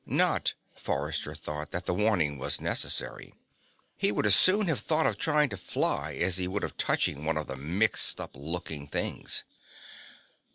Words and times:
Not, 0.07 0.55
Forrester 0.75 1.35
thought, 1.35 1.69
that 1.69 1.85
the 1.85 1.93
warning 1.93 2.39
was 2.39 2.59
necessary. 2.59 3.35
He 3.95 4.11
would 4.11 4.25
as 4.25 4.33
soon 4.35 4.65
have 4.67 4.79
thought 4.79 5.05
of 5.05 5.19
trying 5.19 5.49
to 5.49 5.57
fly 5.57 6.13
as 6.13 6.37
he 6.37 6.47
would 6.47 6.63
of 6.63 6.75
touching 6.75 7.23
one 7.23 7.37
of 7.37 7.45
the 7.45 7.55
mixed 7.55 8.19
up 8.19 8.31
looking 8.33 8.87
things. 8.87 9.43